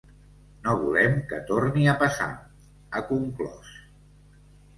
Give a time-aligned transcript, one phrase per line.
[0.61, 2.31] No volem que torni a passar,
[2.89, 3.71] ha conclòs.